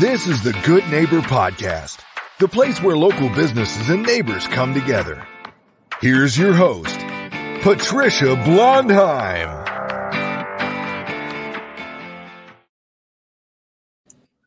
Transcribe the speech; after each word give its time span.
This 0.00 0.28
is 0.28 0.44
the 0.44 0.52
Good 0.64 0.88
Neighbor 0.90 1.20
Podcast, 1.20 1.98
the 2.38 2.46
place 2.46 2.80
where 2.80 2.96
local 2.96 3.28
businesses 3.30 3.88
and 3.88 4.04
neighbors 4.04 4.46
come 4.46 4.72
together. 4.72 5.26
Here's 6.00 6.38
your 6.38 6.52
host, 6.52 6.96
Patricia 7.62 8.36
Blondheim. 8.36 9.48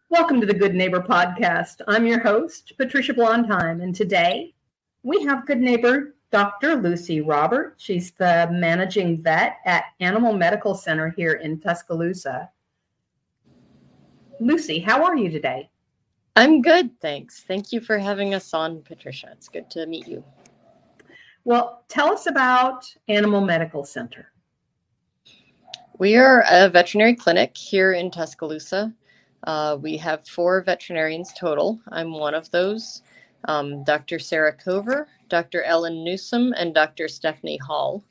Welcome 0.10 0.40
to 0.40 0.48
the 0.48 0.54
Good 0.54 0.74
Neighbor 0.74 1.02
Podcast. 1.02 1.82
I'm 1.86 2.06
your 2.06 2.22
host, 2.22 2.72
Patricia 2.78 3.14
Blondheim, 3.14 3.84
and 3.84 3.94
today 3.94 4.54
we 5.04 5.22
have 5.24 5.46
Good 5.46 5.60
Neighbor 5.60 6.16
Dr. 6.32 6.78
Lucy 6.78 7.20
Roberts. 7.20 7.84
She's 7.84 8.12
the 8.12 8.48
managing 8.54 9.22
vet 9.22 9.58
at 9.66 9.84
Animal 10.00 10.32
Medical 10.32 10.76
Center 10.76 11.10
here 11.10 11.34
in 11.34 11.60
Tuscaloosa. 11.60 12.50
Lucy, 14.42 14.80
how 14.80 15.04
are 15.04 15.16
you 15.16 15.30
today? 15.30 15.70
I'm 16.36 16.64
good, 16.64 17.00
thanks. 17.00 17.42
Thank 17.42 17.72
you 17.72 17.80
for 17.80 18.00
having 18.00 18.34
us 18.34 18.56
on, 18.56 18.82
Patricia. 18.82 19.30
It's 19.34 19.48
good 19.48 19.70
to 19.70 19.86
meet 19.86 20.08
you. 20.08 20.24
Well, 21.44 21.84
tell 21.90 22.12
us 22.12 22.26
about 22.26 22.84
Animal 23.08 23.42
Medical 23.42 23.86
Center. 23.86 24.32
We 26.00 26.16
are 26.16 26.44
a 26.50 26.70
veterinary 26.70 27.14
clinic 27.14 27.56
here 27.56 27.94
in 27.94 28.10
Tuscaloosa. 28.10 28.92
Uh, 29.44 29.78
we 29.80 29.96
have 29.98 30.28
four 30.28 30.64
veterinarians 30.64 31.34
total. 31.38 31.80
I'm 31.90 32.12
one 32.12 32.34
of 32.34 32.50
those. 32.50 33.04
Um, 33.46 33.84
Dr. 33.84 34.18
Sarah 34.18 34.54
Cover, 34.54 35.08
Dr. 35.30 35.62
Ellen 35.62 36.04
Newsom, 36.04 36.52
and 36.58 36.74
Dr. 36.74 37.08
Stephanie 37.08 37.58
Hall 37.58 38.04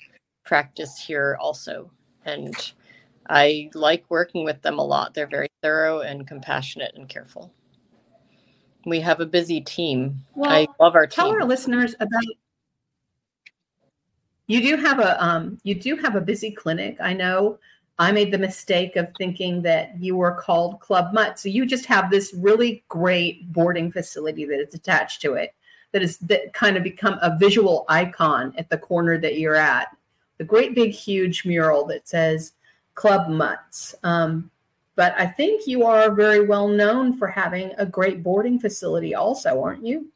practice 0.45 0.97
here 0.97 1.37
also. 1.41 1.91
And 2.25 2.55
I 3.31 3.71
like 3.75 4.05
working 4.09 4.45
with 4.45 4.61
them 4.63 4.79
a 4.79 4.85
lot. 4.85 5.15
They're 5.15 5.29
very 5.29 5.49
thorough 5.63 6.01
and 6.01 6.27
compassionate 6.27 6.93
and 6.97 7.09
careful. 7.09 7.53
We 8.85 9.01
have 9.01 9.21
a 9.21 9.27
busy 9.27 9.61
team. 9.61 10.23
Well, 10.35 10.51
I 10.51 10.67
love 10.81 10.97
our 10.97 11.07
tell 11.07 11.27
team. 11.27 11.35
Tell 11.35 11.43
our 11.43 11.49
listeners 11.49 11.95
about 12.01 12.25
you 14.49 14.61
do 14.61 14.77
have 14.77 14.99
a 14.99 15.25
um, 15.25 15.59
you 15.63 15.77
do 15.77 15.95
have 15.97 16.17
a 16.17 16.21
busy 16.21 16.51
clinic. 16.51 16.97
I 17.01 17.13
know 17.13 17.59
I 18.01 18.11
made 18.11 18.33
the 18.33 18.39
mistake 18.39 18.97
of 18.97 19.09
thinking 19.17 19.63
that 19.63 20.03
you 20.03 20.17
were 20.17 20.33
called 20.33 20.81
Club 20.81 21.13
Mutt. 21.13 21.39
So 21.39 21.49
you 21.49 21.67
just 21.67 21.87
have 21.87 22.11
this 22.11 22.35
really 22.35 22.83
great 22.89 23.53
boarding 23.53 23.93
facility 23.93 24.45
that 24.47 24.59
is 24.59 24.75
attached 24.75 25.23
to 25.23 25.35
it 25.35 25.55
that 25.93 26.03
is 26.03 26.19
that 26.19 26.53
kind 26.53 26.77
of 26.77 26.83
become 26.83 27.19
a 27.23 27.37
visual 27.39 27.85
icon 27.89 28.55
at 28.57 28.71
the 28.71 28.79
corner 28.79 29.19
that 29.19 29.39
you're 29.39 29.57
at. 29.57 29.97
The 30.39 30.45
great 30.45 30.75
big 30.75 30.93
huge 30.93 31.45
mural 31.45 31.85
that 31.87 32.09
says 32.09 32.53
Club 32.95 33.29
Mutts. 33.29 33.95
Um, 34.03 34.51
but 34.97 35.15
I 35.17 35.27
think 35.27 35.67
you 35.67 35.85
are 35.85 36.15
very 36.15 36.47
well 36.47 36.69
known 36.69 37.17
for 37.17 37.29
having 37.29 37.73
a 37.79 37.87
great 37.87 38.23
boarding 38.23 38.59
facility 38.59 39.15
also, 39.15 39.63
aren't 39.63 39.87
you? 39.87 40.11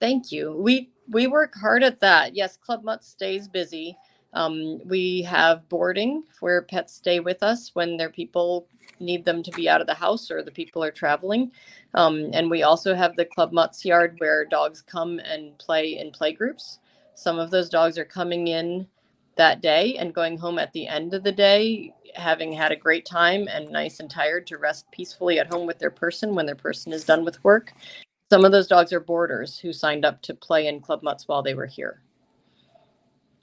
Thank 0.00 0.32
you. 0.32 0.52
We 0.56 0.90
we 1.08 1.26
work 1.26 1.54
hard 1.54 1.82
at 1.82 2.00
that. 2.00 2.34
Yes, 2.34 2.56
Club 2.56 2.84
Mutt 2.84 3.04
stays 3.04 3.48
busy. 3.48 3.96
Um, 4.32 4.80
we 4.84 5.22
have 5.22 5.68
boarding 5.68 6.22
where 6.40 6.62
pets 6.62 6.94
stay 6.94 7.18
with 7.20 7.42
us 7.42 7.70
when 7.74 7.96
their 7.96 8.10
people 8.10 8.68
need 9.00 9.24
them 9.24 9.42
to 9.42 9.50
be 9.52 9.68
out 9.68 9.80
of 9.80 9.86
the 9.86 9.94
house 9.94 10.30
or 10.30 10.42
the 10.42 10.50
people 10.52 10.84
are 10.84 10.90
traveling. 10.90 11.50
Um, 11.94 12.30
and 12.32 12.48
we 12.48 12.62
also 12.62 12.94
have 12.94 13.16
the 13.16 13.24
Club 13.24 13.52
Mutts 13.52 13.84
Yard 13.84 14.16
where 14.18 14.44
dogs 14.44 14.82
come 14.82 15.18
and 15.20 15.58
play 15.58 15.98
in 15.98 16.12
play 16.12 16.32
groups. 16.32 16.78
Some 17.14 17.38
of 17.38 17.50
those 17.50 17.68
dogs 17.68 17.98
are 17.98 18.04
coming 18.04 18.48
in 18.48 18.86
that 19.36 19.60
day 19.62 19.96
and 19.96 20.14
going 20.14 20.38
home 20.38 20.58
at 20.58 20.72
the 20.72 20.86
end 20.86 21.14
of 21.14 21.22
the 21.22 21.32
day, 21.32 21.94
having 22.14 22.52
had 22.52 22.72
a 22.72 22.76
great 22.76 23.06
time 23.06 23.48
and 23.48 23.70
nice 23.70 24.00
and 24.00 24.10
tired 24.10 24.46
to 24.48 24.58
rest 24.58 24.86
peacefully 24.90 25.38
at 25.38 25.52
home 25.52 25.66
with 25.66 25.78
their 25.78 25.90
person 25.90 26.34
when 26.34 26.46
their 26.46 26.54
person 26.54 26.92
is 26.92 27.04
done 27.04 27.24
with 27.24 27.42
work. 27.44 27.72
Some 28.30 28.44
of 28.44 28.52
those 28.52 28.68
dogs 28.68 28.92
are 28.92 29.00
boarders 29.00 29.58
who 29.58 29.72
signed 29.72 30.04
up 30.04 30.22
to 30.22 30.34
play 30.34 30.66
in 30.66 30.80
Club 30.80 31.02
Mutts 31.02 31.26
while 31.26 31.42
they 31.42 31.54
were 31.54 31.66
here. 31.66 32.00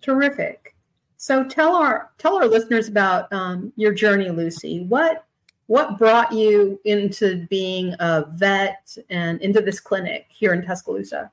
Terrific. 0.02 0.76
So 1.18 1.44
tell 1.44 1.76
our 1.76 2.12
tell 2.18 2.38
our 2.38 2.48
listeners 2.48 2.88
about 2.88 3.32
um, 3.34 3.74
your 3.76 3.94
journey, 3.94 4.30
Lucy. 4.30 4.86
What 4.86 5.26
what 5.66 5.98
brought 5.98 6.32
you 6.32 6.80
into 6.86 7.46
being 7.50 7.94
a 8.00 8.26
vet 8.36 8.98
and 9.10 9.42
into 9.42 9.62
this 9.62 9.80
clinic 9.80 10.28
here 10.30 10.54
in 10.54 10.66
Tuscaloosa? 10.66 11.32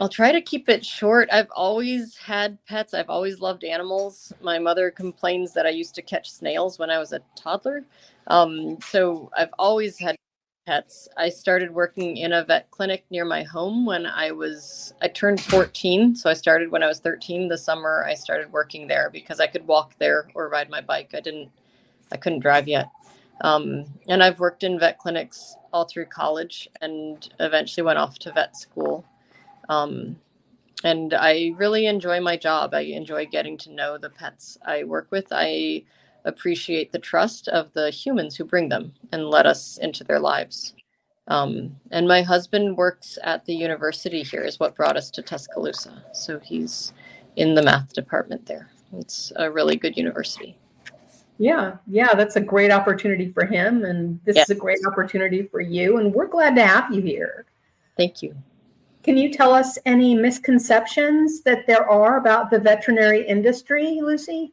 I'll 0.00 0.10
try 0.10 0.32
to 0.32 0.42
keep 0.42 0.68
it 0.68 0.84
short. 0.84 1.28
I've 1.32 1.50
always 1.56 2.16
had 2.18 2.58
pets. 2.66 2.94
I've 2.94 3.08
always 3.10 3.40
loved 3.40 3.64
animals. 3.64 4.32
My 4.42 4.58
mother 4.58 4.90
complains 4.90 5.54
that 5.54 5.66
I 5.66 5.70
used 5.70 5.94
to 5.96 6.02
catch 6.02 6.30
snails 6.30 6.78
when 6.78 6.90
I 6.90 6.98
was 6.98 7.12
a 7.14 7.22
toddler. 7.34 7.84
Um, 8.26 8.78
so 8.82 9.30
I've 9.36 9.54
always 9.58 9.98
had 9.98 10.16
pets. 10.66 11.08
I 11.16 11.30
started 11.30 11.72
working 11.74 12.18
in 12.18 12.32
a 12.34 12.44
vet 12.44 12.70
clinic 12.70 13.06
near 13.10 13.24
my 13.24 13.42
home 13.42 13.86
when 13.86 14.04
I 14.06 14.32
was 14.32 14.92
I 15.02 15.08
turned 15.08 15.40
14, 15.40 16.14
so 16.16 16.28
I 16.30 16.34
started 16.34 16.70
when 16.70 16.82
I 16.82 16.88
was 16.88 17.00
13 17.00 17.48
the 17.48 17.58
summer 17.58 18.04
I 18.06 18.14
started 18.14 18.52
working 18.52 18.86
there 18.86 19.10
because 19.10 19.40
I 19.40 19.46
could 19.46 19.66
walk 19.66 19.94
there 19.98 20.28
or 20.34 20.48
ride 20.50 20.68
my 20.70 20.82
bike. 20.82 21.12
I 21.14 21.20
didn't 21.20 21.50
I 22.12 22.18
couldn't 22.18 22.40
drive 22.40 22.68
yet. 22.68 22.90
Um, 23.42 23.86
and 24.08 24.22
I've 24.22 24.40
worked 24.40 24.64
in 24.64 24.78
vet 24.80 24.98
clinics 24.98 25.56
all 25.72 25.84
through 25.86 26.06
college 26.06 26.68
and 26.80 27.28
eventually 27.40 27.84
went 27.84 27.98
off 27.98 28.18
to 28.20 28.32
vet 28.32 28.56
school. 28.56 29.04
Um, 29.68 30.16
and 30.84 31.12
I 31.14 31.52
really 31.56 31.86
enjoy 31.86 32.20
my 32.20 32.36
job. 32.36 32.72
I 32.74 32.80
enjoy 32.80 33.26
getting 33.26 33.58
to 33.58 33.72
know 33.72 33.98
the 33.98 34.10
pets 34.10 34.58
I 34.64 34.84
work 34.84 35.08
with. 35.10 35.26
I 35.32 35.84
appreciate 36.24 36.92
the 36.92 36.98
trust 36.98 37.48
of 37.48 37.72
the 37.72 37.90
humans 37.90 38.36
who 38.36 38.44
bring 38.44 38.68
them 38.68 38.92
and 39.12 39.28
let 39.28 39.46
us 39.46 39.78
into 39.78 40.04
their 40.04 40.20
lives. 40.20 40.74
Um, 41.26 41.76
and 41.90 42.08
my 42.08 42.22
husband 42.22 42.76
works 42.76 43.18
at 43.22 43.44
the 43.44 43.54
university 43.54 44.22
here, 44.22 44.42
is 44.42 44.58
what 44.58 44.74
brought 44.74 44.96
us 44.96 45.10
to 45.12 45.22
Tuscaloosa. 45.22 46.02
So 46.12 46.38
he's 46.38 46.92
in 47.36 47.54
the 47.54 47.62
math 47.62 47.92
department 47.92 48.46
there. 48.46 48.70
It's 48.96 49.32
a 49.36 49.50
really 49.50 49.76
good 49.76 49.96
university. 49.96 50.56
Yeah, 51.38 51.76
yeah, 51.86 52.14
that's 52.14 52.36
a 52.36 52.40
great 52.40 52.72
opportunity 52.72 53.30
for 53.30 53.44
him. 53.44 53.84
And 53.84 54.18
this 54.24 54.36
is 54.36 54.50
a 54.50 54.54
great 54.54 54.80
opportunity 54.86 55.42
for 55.42 55.60
you. 55.60 55.98
And 55.98 56.12
we're 56.12 56.26
glad 56.26 56.56
to 56.56 56.66
have 56.66 56.92
you 56.92 57.00
here. 57.00 57.44
Thank 57.96 58.22
you. 58.22 58.34
Can 59.02 59.16
you 59.16 59.32
tell 59.32 59.54
us 59.54 59.78
any 59.86 60.14
misconceptions 60.14 61.42
that 61.42 61.66
there 61.66 61.88
are 61.88 62.18
about 62.18 62.50
the 62.50 62.58
veterinary 62.60 63.26
industry, 63.26 64.00
Lucy? 64.02 64.52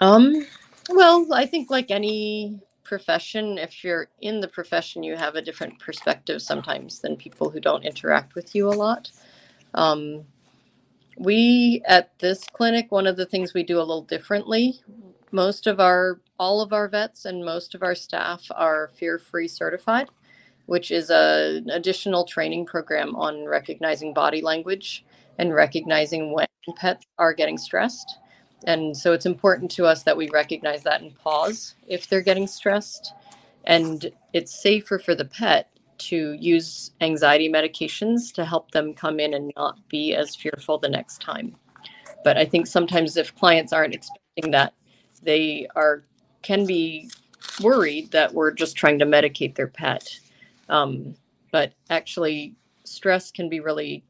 Um, 0.00 0.46
well, 0.90 1.26
I 1.32 1.46
think 1.46 1.70
like 1.70 1.90
any 1.90 2.60
profession, 2.82 3.58
if 3.58 3.84
you're 3.84 4.08
in 4.20 4.40
the 4.40 4.48
profession, 4.48 5.02
you 5.02 5.16
have 5.16 5.34
a 5.34 5.42
different 5.42 5.78
perspective 5.78 6.40
sometimes 6.40 7.00
than 7.00 7.16
people 7.16 7.50
who 7.50 7.60
don't 7.60 7.84
interact 7.84 8.34
with 8.34 8.54
you 8.54 8.68
a 8.68 8.70
lot. 8.72 9.10
Um, 9.74 10.24
we 11.18 11.82
at 11.86 12.18
this 12.18 12.44
clinic, 12.44 12.90
one 12.90 13.06
of 13.06 13.16
the 13.16 13.26
things 13.26 13.52
we 13.52 13.62
do 13.62 13.78
a 13.78 13.80
little 13.80 14.02
differently, 14.02 14.80
most 15.30 15.66
of 15.66 15.80
our, 15.80 16.20
all 16.38 16.60
of 16.62 16.72
our 16.72 16.88
vets 16.88 17.24
and 17.24 17.44
most 17.44 17.74
of 17.74 17.82
our 17.82 17.94
staff 17.94 18.46
are 18.54 18.88
fear 18.94 19.18
free 19.18 19.48
certified, 19.48 20.08
which 20.68 20.90
is 20.90 21.10
an 21.10 21.68
additional 21.70 22.24
training 22.24 22.64
program 22.64 23.16
on 23.16 23.46
recognizing 23.46 24.14
body 24.14 24.40
language 24.40 25.04
and 25.38 25.54
recognizing 25.54 26.32
when 26.32 26.46
pets 26.76 27.04
are 27.18 27.34
getting 27.34 27.58
stressed 27.58 28.18
and 28.64 28.96
so 28.96 29.12
it's 29.12 29.26
important 29.26 29.70
to 29.72 29.86
us 29.86 30.02
that 30.02 30.16
we 30.16 30.28
recognize 30.30 30.82
that 30.82 31.00
and 31.00 31.16
pause 31.18 31.74
if 31.86 32.08
they're 32.08 32.22
getting 32.22 32.46
stressed. 32.46 33.14
And 33.64 34.10
it's 34.32 34.62
safer 34.62 34.98
for 34.98 35.14
the 35.14 35.24
pet 35.24 35.70
to 35.98 36.32
use 36.32 36.92
anxiety 37.00 37.50
medications 37.50 38.32
to 38.34 38.44
help 38.44 38.70
them 38.70 38.94
come 38.94 39.20
in 39.20 39.34
and 39.34 39.52
not 39.56 39.76
be 39.88 40.14
as 40.14 40.34
fearful 40.34 40.78
the 40.78 40.88
next 40.88 41.20
time. 41.20 41.56
But 42.24 42.36
I 42.36 42.44
think 42.44 42.66
sometimes 42.66 43.16
if 43.16 43.34
clients 43.36 43.72
aren't 43.72 43.94
expecting 43.94 44.50
that, 44.52 44.74
they 45.22 45.68
are 45.74 46.04
can 46.42 46.66
be 46.66 47.10
worried 47.60 48.10
that 48.12 48.32
we're 48.32 48.52
just 48.52 48.76
trying 48.76 48.98
to 49.00 49.04
medicate 49.04 49.56
their 49.56 49.66
pet. 49.66 50.20
Um, 50.68 51.14
but 51.52 51.72
actually, 51.90 52.54
stress 52.84 53.30
can 53.30 53.48
be 53.48 53.60
really 53.60 54.04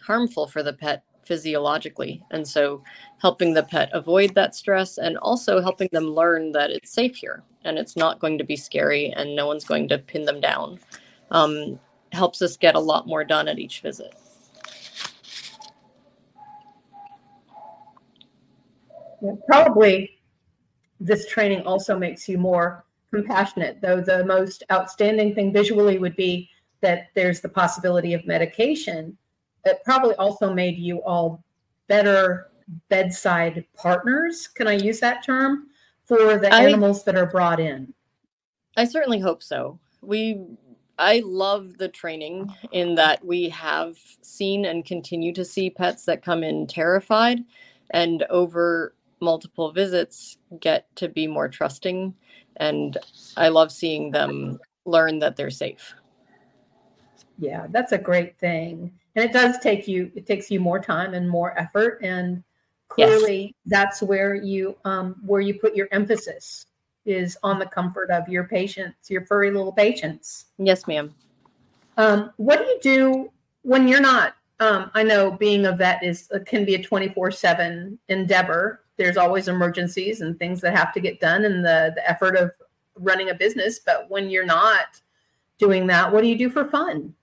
harmful 0.00 0.46
for 0.46 0.62
the 0.62 0.72
pet 0.72 1.04
physiologically. 1.28 2.22
And 2.30 2.48
so 2.48 2.82
helping 3.20 3.52
the 3.52 3.62
pet 3.62 3.90
avoid 3.92 4.34
that 4.34 4.54
stress 4.54 4.96
and 4.96 5.18
also 5.18 5.60
helping 5.60 5.88
them 5.92 6.04
learn 6.04 6.52
that 6.52 6.70
it's 6.70 6.90
safe 6.90 7.16
here 7.16 7.42
and 7.64 7.78
it's 7.78 7.96
not 7.96 8.18
going 8.18 8.38
to 8.38 8.44
be 8.44 8.56
scary 8.56 9.12
and 9.14 9.36
no 9.36 9.46
one's 9.46 9.64
going 9.64 9.88
to 9.88 9.98
pin 9.98 10.24
them 10.24 10.40
down 10.40 10.78
um, 11.30 11.78
helps 12.12 12.40
us 12.40 12.56
get 12.56 12.74
a 12.74 12.80
lot 12.80 13.06
more 13.06 13.24
done 13.24 13.46
at 13.46 13.58
each 13.58 13.80
visit. 13.80 14.14
Yeah, 19.20 19.32
probably 19.46 20.20
this 21.00 21.26
training 21.28 21.62
also 21.66 21.98
makes 21.98 22.26
you 22.26 22.38
more 22.38 22.84
compassionate, 23.12 23.80
though 23.80 24.00
the 24.00 24.24
most 24.24 24.62
outstanding 24.70 25.34
thing 25.34 25.52
visually 25.52 25.98
would 25.98 26.16
be 26.16 26.48
that 26.80 27.08
there's 27.14 27.40
the 27.40 27.48
possibility 27.48 28.14
of 28.14 28.26
medication 28.26 29.16
it 29.68 29.84
probably 29.84 30.14
also 30.14 30.52
made 30.52 30.78
you 30.78 31.02
all 31.04 31.42
better 31.88 32.50
bedside 32.88 33.64
partners. 33.76 34.48
Can 34.48 34.68
I 34.68 34.72
use 34.72 35.00
that 35.00 35.24
term 35.24 35.68
for 36.04 36.38
the 36.38 36.52
I, 36.52 36.64
animals 36.64 37.04
that 37.04 37.16
are 37.16 37.26
brought 37.26 37.60
in? 37.60 37.92
I 38.76 38.84
certainly 38.84 39.20
hope 39.20 39.42
so. 39.42 39.78
We 40.00 40.40
I 40.98 41.22
love 41.24 41.78
the 41.78 41.88
training 41.88 42.52
in 42.72 42.96
that 42.96 43.24
we 43.24 43.48
have 43.50 43.96
seen 44.20 44.64
and 44.64 44.84
continue 44.84 45.32
to 45.34 45.44
see 45.44 45.70
pets 45.70 46.04
that 46.06 46.24
come 46.24 46.42
in 46.42 46.66
terrified 46.66 47.44
and 47.90 48.24
over 48.24 48.94
multiple 49.20 49.72
visits 49.72 50.38
get 50.60 50.94
to 50.96 51.08
be 51.08 51.26
more 51.26 51.48
trusting 51.48 52.14
and 52.58 52.98
I 53.36 53.48
love 53.48 53.72
seeing 53.72 54.10
them 54.10 54.58
learn 54.84 55.18
that 55.20 55.36
they're 55.36 55.50
safe. 55.50 55.94
Yeah, 57.38 57.66
that's 57.70 57.92
a 57.92 57.98
great 57.98 58.38
thing. 58.38 58.92
And 59.14 59.24
it 59.24 59.32
does 59.32 59.58
take 59.58 59.88
you 59.88 60.10
it 60.14 60.26
takes 60.26 60.50
you 60.50 60.60
more 60.60 60.80
time 60.80 61.14
and 61.14 61.28
more 61.28 61.58
effort 61.58 62.00
and 62.02 62.42
clearly 62.88 63.42
yes. 63.42 63.52
that's 63.66 64.02
where 64.02 64.34
you 64.34 64.76
um 64.84 65.16
where 65.24 65.40
you 65.40 65.54
put 65.54 65.76
your 65.76 65.88
emphasis 65.92 66.66
is 67.04 67.38
on 67.42 67.58
the 67.58 67.66
comfort 67.66 68.10
of 68.10 68.28
your 68.28 68.44
patients, 68.44 69.10
your 69.10 69.24
furry 69.24 69.50
little 69.50 69.72
patients. 69.72 70.46
Yes, 70.58 70.86
ma'am. 70.86 71.14
Um, 71.96 72.32
what 72.36 72.58
do 72.58 72.64
you 72.64 72.78
do 72.82 73.32
when 73.62 73.88
you're 73.88 74.00
not? 74.00 74.34
Um, 74.60 74.90
I 74.94 75.02
know 75.02 75.30
being 75.30 75.66
a 75.66 75.72
vet 75.72 76.02
is 76.02 76.28
uh, 76.34 76.40
can 76.44 76.64
be 76.64 76.74
a 76.74 76.82
24 76.82 77.30
seven 77.30 77.98
endeavor. 78.08 78.84
There's 78.98 79.16
always 79.16 79.48
emergencies 79.48 80.20
and 80.20 80.38
things 80.38 80.60
that 80.60 80.76
have 80.76 80.92
to 80.92 81.00
get 81.00 81.20
done, 81.20 81.44
and 81.44 81.64
the 81.64 81.92
the 81.94 82.08
effort 82.08 82.36
of 82.36 82.50
running 82.96 83.30
a 83.30 83.34
business. 83.34 83.78
But 83.78 84.10
when 84.10 84.28
you're 84.28 84.44
not 84.44 85.00
doing 85.58 85.86
that, 85.86 86.12
what 86.12 86.22
do 86.22 86.28
you 86.28 86.36
do 86.36 86.50
for 86.50 86.66
fun? 86.68 87.14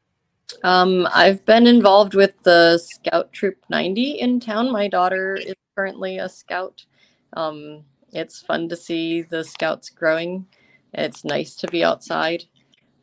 Um, 0.63 1.07
I've 1.13 1.43
been 1.45 1.67
involved 1.67 2.13
with 2.13 2.33
the 2.43 2.77
Scout 2.77 3.31
Troop 3.33 3.57
90 3.69 4.11
in 4.11 4.39
town. 4.39 4.71
My 4.71 4.87
daughter 4.87 5.35
is 5.35 5.55
currently 5.75 6.17
a 6.17 6.29
scout. 6.29 6.85
Um, 7.33 7.83
it's 8.11 8.41
fun 8.41 8.69
to 8.69 8.75
see 8.75 9.23
the 9.23 9.43
scouts 9.43 9.89
growing. 9.89 10.45
It's 10.93 11.25
nice 11.25 11.55
to 11.55 11.67
be 11.67 11.83
outside. 11.83 12.45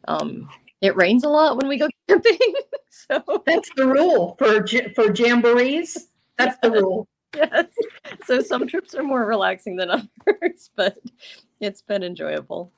Um, 0.08 0.48
it 0.80 0.96
rains 0.96 1.24
a 1.24 1.28
lot 1.28 1.56
when 1.56 1.69
we 1.69 1.76
go 1.76 1.88
camping. 2.08 2.38
so 2.88 3.42
that's 3.46 3.70
the 3.76 3.86
rule 3.86 4.36
for 4.38 4.66
for 4.94 5.12
jamborees. 5.12 6.08
That's 6.38 6.56
the 6.62 6.70
rule. 6.70 7.06
Yes. 7.37 7.67
So 8.26 8.40
some 8.43 8.67
trips 8.67 8.94
are 8.94 9.02
more 9.02 9.25
relaxing 9.25 9.76
than 9.76 9.90
others, 9.90 10.70
but 10.76 10.99
it's 11.61 11.81
been 11.81 12.02
enjoyable. 12.02 12.70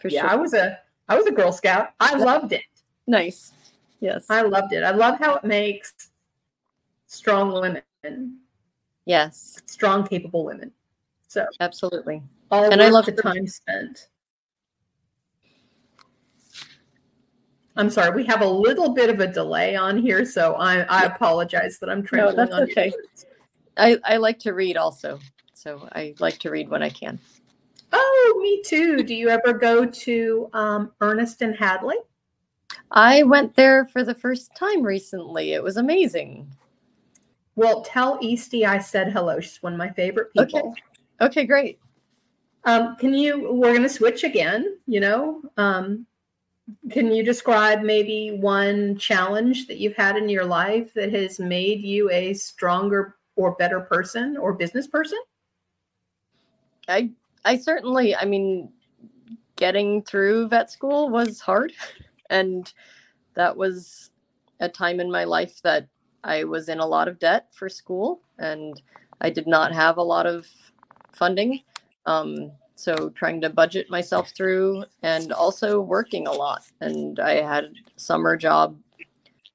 For 0.00 0.08
yeah, 0.08 0.22
sure. 0.22 0.30
I 0.30 0.34
was 0.36 0.54
a 0.54 0.78
I 1.08 1.16
was 1.16 1.26
a 1.26 1.30
Girl 1.30 1.52
Scout. 1.52 1.90
I 2.00 2.14
loved 2.14 2.52
it. 2.52 2.62
Nice. 3.06 3.52
Yes. 4.00 4.26
I 4.30 4.42
loved 4.42 4.72
it. 4.72 4.82
I 4.82 4.92
love 4.92 5.18
how 5.18 5.34
it 5.34 5.44
makes 5.44 6.10
strong 7.06 7.52
women. 7.52 8.38
Yes. 9.04 9.60
Strong, 9.66 10.06
capable 10.06 10.44
women. 10.44 10.72
So 11.28 11.46
absolutely. 11.60 12.22
All 12.50 12.70
and 12.70 12.82
I 12.82 12.88
love 12.88 13.06
the 13.06 13.12
time 13.12 13.46
spent. 13.46 14.08
I'm 17.76 17.88
sorry, 17.88 18.14
we 18.14 18.24
have 18.26 18.42
a 18.42 18.46
little 18.46 18.92
bit 18.92 19.08
of 19.08 19.20
a 19.20 19.26
delay 19.26 19.76
on 19.76 19.96
here, 19.96 20.26
so 20.26 20.54
I, 20.56 20.80
I 20.80 21.04
apologize 21.04 21.78
that 21.78 21.88
I'm 21.88 22.02
trying. 22.02 22.24
No, 22.24 22.36
that's 22.36 22.52
okay. 22.52 22.92
I, 23.76 23.98
I 24.04 24.16
like 24.18 24.38
to 24.40 24.52
read 24.52 24.76
also, 24.76 25.18
so 25.54 25.88
I 25.92 26.14
like 26.18 26.38
to 26.40 26.50
read 26.50 26.68
when 26.68 26.82
I 26.82 26.90
can. 26.90 27.18
Oh, 27.92 28.38
me 28.42 28.62
too. 28.64 29.02
Do 29.02 29.14
you 29.14 29.28
ever 29.28 29.52
go 29.52 29.84
to 29.84 30.50
um, 30.52 30.92
Ernest 31.00 31.42
and 31.42 31.54
Hadley? 31.54 31.96
I 32.90 33.22
went 33.22 33.54
there 33.54 33.86
for 33.86 34.02
the 34.02 34.14
first 34.14 34.54
time 34.56 34.82
recently. 34.82 35.52
It 35.52 35.62
was 35.62 35.76
amazing. 35.76 36.50
Well, 37.54 37.82
tell 37.82 38.18
Eastie 38.22 38.64
I 38.64 38.78
said 38.78 39.12
hello. 39.12 39.40
She's 39.40 39.62
one 39.62 39.74
of 39.74 39.78
my 39.78 39.90
favorite 39.90 40.32
people. 40.32 40.58
Okay. 40.58 40.82
Okay, 41.20 41.44
great. 41.44 41.78
Um, 42.64 42.96
can 42.96 43.12
you? 43.12 43.52
We're 43.52 43.72
going 43.72 43.82
to 43.82 43.88
switch 43.88 44.24
again. 44.24 44.78
You 44.86 45.00
know, 45.00 45.42
um, 45.56 46.06
can 46.90 47.12
you 47.12 47.22
describe 47.22 47.82
maybe 47.82 48.30
one 48.30 48.96
challenge 48.96 49.66
that 49.66 49.78
you've 49.78 49.96
had 49.96 50.16
in 50.16 50.28
your 50.28 50.44
life 50.44 50.94
that 50.94 51.12
has 51.12 51.38
made 51.38 51.80
you 51.80 52.10
a 52.10 52.32
stronger 52.34 53.16
or 53.36 53.52
better 53.52 53.80
person 53.80 54.36
or 54.36 54.52
business 54.52 54.86
person? 54.86 55.18
I 56.88 57.10
I 57.44 57.56
certainly. 57.56 58.14
I 58.14 58.24
mean, 58.24 58.70
getting 59.56 60.02
through 60.02 60.48
vet 60.48 60.70
school 60.70 61.10
was 61.10 61.40
hard, 61.40 61.72
and 62.30 62.72
that 63.34 63.56
was 63.56 64.10
a 64.60 64.68
time 64.68 65.00
in 65.00 65.10
my 65.10 65.24
life 65.24 65.60
that 65.62 65.88
I 66.24 66.44
was 66.44 66.68
in 66.68 66.78
a 66.78 66.86
lot 66.86 67.08
of 67.08 67.18
debt 67.18 67.48
for 67.52 67.68
school, 67.68 68.20
and 68.38 68.80
I 69.20 69.30
did 69.30 69.46
not 69.46 69.72
have 69.72 69.96
a 69.96 70.02
lot 70.02 70.26
of 70.26 70.46
funding. 71.12 71.62
Um, 72.06 72.52
so 72.74 73.10
trying 73.10 73.40
to 73.42 73.50
budget 73.50 73.90
myself 73.90 74.30
through 74.30 74.84
and 75.02 75.32
also 75.32 75.80
working 75.80 76.26
a 76.26 76.32
lot. 76.32 76.62
And 76.80 77.20
I 77.20 77.34
had 77.42 77.72
summer 77.96 78.36
job, 78.36 78.76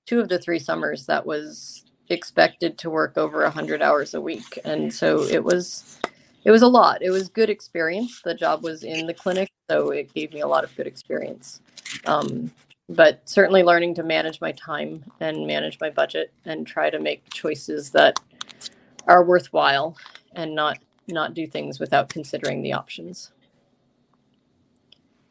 two 0.06 0.20
of 0.20 0.30
the 0.30 0.40
three 0.40 0.60
summers 0.60 1.06
that 1.08 1.26
was 1.26 1.87
expected 2.10 2.78
to 2.80 2.90
work 2.90 3.18
over 3.18 3.44
a 3.44 3.50
hundred 3.50 3.82
hours 3.82 4.14
a 4.14 4.22
week. 4.22 4.60
And 4.64 4.94
so 4.94 5.24
it 5.24 5.44
was, 5.44 6.00
it 6.44 6.52
was 6.52 6.62
a 6.62 6.68
lot. 6.68 7.02
It 7.02 7.10
was 7.10 7.30
good 7.30 7.50
experience. 7.50 8.22
The 8.24 8.34
job 8.34 8.64
was 8.64 8.84
in 8.84 9.08
the 9.08 9.14
clinic, 9.14 9.50
so 9.70 9.92
it 9.92 10.14
gave 10.14 10.34
me 10.34 10.42
a 10.42 10.48
lot 10.48 10.64
of 10.64 10.76
good 10.76 10.88
experience. 10.88 11.62
Um, 12.06 12.52
but 12.90 13.22
certainly 13.26 13.64
learning 13.64 13.96
to 13.96 14.04
manage 14.04 14.40
my 14.40 14.54
time 14.54 15.04
and 15.20 15.46
manage 15.46 15.78
my 15.82 15.90
budget 15.90 16.32
and 16.46 16.66
try 16.66 16.90
to 16.90 17.00
make 17.00 17.30
choices 17.32 17.90
that 17.92 18.20
are 19.08 19.24
worthwhile 19.24 19.98
and 20.34 20.56
not 20.56 20.80
not 21.10 21.34
do 21.34 21.48
things 21.48 21.80
without 21.80 22.10
considering 22.10 22.62
the 22.62 22.74
options. 22.74 23.32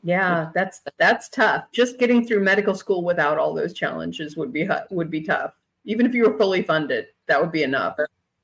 Yeah, 0.02 0.50
that's 0.54 0.82
that's 0.98 1.28
tough. 1.28 1.64
Just 1.72 1.98
getting 1.98 2.26
through 2.26 2.44
medical 2.44 2.74
school 2.74 3.02
without 3.02 3.38
all 3.38 3.52
those 3.54 3.72
challenges 3.72 4.36
would 4.36 4.52
be 4.52 4.68
would 4.90 5.10
be 5.10 5.22
tough. 5.22 5.54
Even 5.86 6.04
if 6.04 6.14
you 6.14 6.28
were 6.28 6.36
fully 6.36 6.62
funded, 6.62 7.06
that 7.26 7.40
would 7.40 7.52
be 7.52 7.62
enough. 7.62 7.96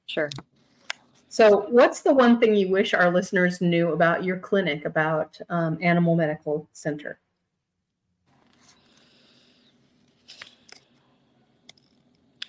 Sure. 0.07 0.31
So, 1.29 1.67
what's 1.71 2.03
the 2.03 2.13
one 2.13 2.39
thing 2.39 2.55
you 2.55 2.69
wish 2.69 2.95
our 2.95 3.11
listeners 3.11 3.61
knew 3.61 3.93
about 3.93 4.23
your 4.23 4.39
clinic, 4.39 4.85
about 4.85 5.39
um, 5.49 5.79
Animal 5.81 6.15
Medical 6.15 6.69
Center? 6.73 7.19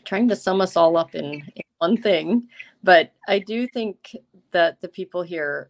Trying 0.03 0.27
to 0.27 0.35
sum 0.35 0.61
us 0.61 0.75
all 0.75 0.97
up 0.97 1.15
in, 1.15 1.25
in 1.55 1.63
one 1.77 1.97
thing, 1.97 2.49
but 2.83 3.13
I 3.27 3.39
do 3.39 3.67
think 3.67 4.17
that 4.51 4.81
the 4.81 4.89
people 4.89 5.23
here 5.23 5.69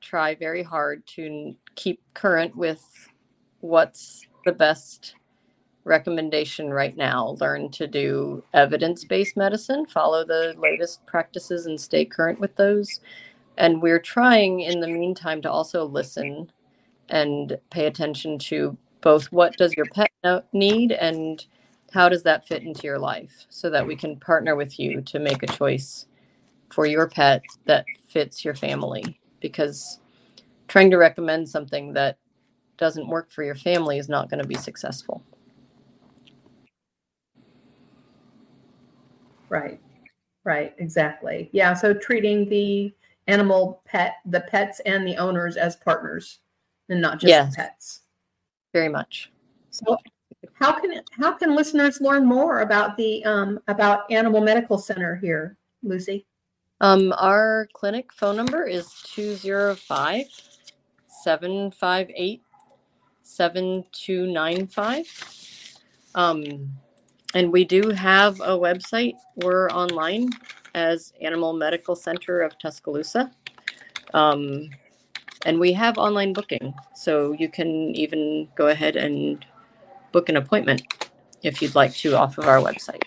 try 0.00 0.34
very 0.34 0.62
hard 0.62 1.06
to 1.06 1.56
keep 1.74 2.02
current 2.14 2.54
with 2.54 2.84
what's 3.60 4.26
the 4.44 4.52
best 4.52 5.14
recommendation 5.90 6.70
right 6.72 6.96
now. 6.96 7.36
Learn 7.40 7.70
to 7.72 7.88
do 7.88 8.44
evidence 8.54 9.04
based 9.04 9.36
medicine, 9.36 9.86
follow 9.86 10.24
the 10.24 10.54
latest 10.58 11.06
practices, 11.06 11.66
and 11.66 11.80
stay 11.80 12.06
current 12.06 12.40
with 12.40 12.56
those. 12.56 13.00
And 13.58 13.82
we're 13.82 14.00
trying 14.00 14.60
in 14.60 14.80
the 14.80 14.88
meantime 14.88 15.42
to 15.42 15.52
also 15.52 15.84
listen 15.84 16.52
and 17.10 17.58
pay 17.70 17.86
attention 17.86 18.38
to 18.38 18.78
both 19.02 19.32
what 19.32 19.56
does 19.58 19.74
your 19.76 19.86
pet 19.86 20.10
need 20.52 20.92
and 20.92 21.46
how 21.92 22.08
does 22.08 22.22
that 22.24 22.46
fit 22.46 22.62
into 22.62 22.84
your 22.84 22.98
life 22.98 23.46
so 23.50 23.70
that 23.70 23.86
we 23.86 23.96
can 23.96 24.18
partner 24.18 24.56
with 24.56 24.78
you 24.80 25.02
to 25.02 25.18
make 25.18 25.42
a 25.42 25.48
choice 25.48 26.06
for 26.72 26.86
your 26.86 27.08
pet 27.08 27.42
that 27.66 27.84
fits 28.08 28.44
your 28.44 28.54
family 28.54 29.20
because 29.40 30.00
trying 30.68 30.90
to 30.90 30.98
recommend 30.98 31.48
something 31.48 31.94
that 31.94 32.18
doesn't 32.78 33.08
work 33.08 33.30
for 33.30 33.44
your 33.44 33.56
family 33.56 33.98
is 33.98 34.08
not 34.08 34.30
going 34.30 34.42
to 34.42 34.48
be 34.48 34.56
successful. 34.56 35.22
Right. 39.50 39.78
Right, 40.44 40.74
exactly. 40.78 41.50
Yeah, 41.52 41.74
so 41.74 41.92
treating 41.92 42.48
the 42.48 42.94
animal 43.26 43.82
pet 43.84 44.14
the 44.24 44.40
pets 44.40 44.80
and 44.86 45.06
the 45.06 45.16
owners 45.16 45.58
as 45.58 45.76
partners 45.76 46.38
and 46.88 46.98
not 47.00 47.20
just 47.20 47.28
yes, 47.28 47.54
pets. 47.54 48.00
Very 48.72 48.88
much. 48.88 49.30
So 49.68 49.98
how 50.54 50.72
can 50.72 51.02
how 51.12 51.32
can 51.32 51.54
listeners 51.54 52.00
learn 52.00 52.24
more 52.24 52.60
about 52.60 52.96
the 52.96 53.22
um, 53.24 53.60
about 53.68 54.10
Animal 54.10 54.40
Medical 54.40 54.78
Center 54.78 55.16
here, 55.16 55.58
Lucy? 55.82 56.24
Um, 56.80 57.12
our 57.18 57.68
clinic 57.74 58.10
phone 58.12 58.36
number 58.36 58.66
is 58.66 58.90
205 59.04 60.24
758 61.22 62.42
7295. 63.22 65.76
And 67.34 67.52
we 67.52 67.64
do 67.64 67.90
have 67.90 68.40
a 68.40 68.58
website. 68.58 69.14
We're 69.36 69.68
online 69.70 70.30
as 70.74 71.12
Animal 71.20 71.52
Medical 71.52 71.94
Center 71.94 72.40
of 72.40 72.58
Tuscaloosa. 72.58 73.30
Um, 74.14 74.70
and 75.46 75.58
we 75.58 75.72
have 75.72 75.96
online 75.96 76.32
booking. 76.32 76.74
So 76.94 77.32
you 77.32 77.48
can 77.48 77.94
even 77.94 78.48
go 78.56 78.68
ahead 78.68 78.96
and 78.96 79.44
book 80.12 80.28
an 80.28 80.36
appointment 80.36 80.82
if 81.42 81.62
you'd 81.62 81.74
like 81.74 81.94
to 81.94 82.16
off 82.16 82.36
of 82.38 82.46
our 82.46 82.58
website. 82.58 83.02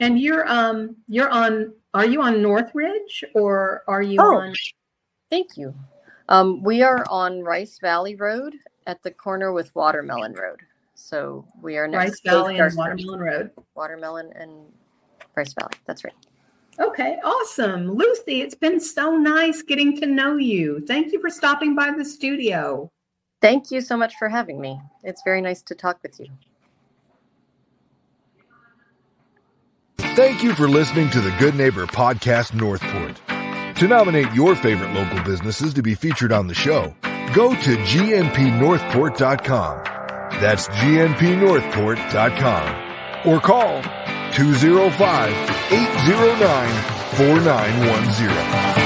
And 0.00 0.18
you're 0.18 0.48
um 0.48 0.96
you're 1.06 1.30
on 1.30 1.72
are 1.94 2.04
you 2.04 2.22
on 2.22 2.42
Northridge 2.42 3.24
or 3.34 3.82
are 3.86 4.02
you 4.02 4.18
oh, 4.20 4.36
on 4.36 4.54
Thank 5.30 5.56
you. 5.56 5.74
Um, 6.28 6.62
we 6.62 6.82
are 6.82 7.06
on 7.08 7.42
Rice 7.42 7.78
Valley 7.80 8.16
Road 8.16 8.54
at 8.86 9.02
the 9.02 9.10
corner 9.10 9.52
with 9.52 9.74
Watermelon 9.74 10.34
Road. 10.34 10.60
So 11.02 11.44
we 11.60 11.76
are 11.76 11.86
next 11.88 12.10
Rice 12.10 12.20
Valley 12.24 12.52
and 12.52 12.58
Garth- 12.58 12.76
Watermelon 12.76 13.20
Road. 13.20 13.50
Watermelon 13.74 14.32
and 14.34 14.52
Rice 15.34 15.52
Valley. 15.52 15.72
That's 15.86 16.04
right. 16.04 16.14
Okay, 16.78 17.18
awesome. 17.24 17.90
Lucy, 17.92 18.40
it's 18.40 18.54
been 18.54 18.78
so 18.80 19.16
nice 19.16 19.62
getting 19.62 19.98
to 20.00 20.06
know 20.06 20.36
you. 20.36 20.80
Thank 20.86 21.12
you 21.12 21.20
for 21.20 21.28
stopping 21.28 21.74
by 21.74 21.90
the 21.90 22.04
studio. 22.04 22.88
Thank 23.42 23.70
you 23.72 23.80
so 23.80 23.96
much 23.96 24.14
for 24.16 24.28
having 24.28 24.60
me. 24.60 24.80
It's 25.02 25.22
very 25.24 25.40
nice 25.42 25.60
to 25.62 25.74
talk 25.74 25.98
with 26.02 26.20
you. 26.20 26.28
Thank 29.98 30.42
you 30.42 30.54
for 30.54 30.68
listening 30.68 31.10
to 31.10 31.20
the 31.20 31.30
Good 31.38 31.54
Neighbor 31.56 31.86
Podcast 31.86 32.54
Northport. 32.54 33.20
To 33.76 33.88
nominate 33.88 34.32
your 34.32 34.54
favorite 34.54 34.92
local 34.92 35.22
businesses 35.24 35.74
to 35.74 35.82
be 35.82 35.94
featured 35.94 36.32
on 36.32 36.46
the 36.46 36.54
show, 36.54 36.94
go 37.34 37.54
to 37.54 37.76
gnpnorthport.com. 37.76 39.91
That's 40.42 40.68
gnpnorthport.com. 40.68 43.24
Or 43.24 43.40
call 43.40 43.80
205 44.32 45.32
809 45.70 46.68
4910. 47.14 48.81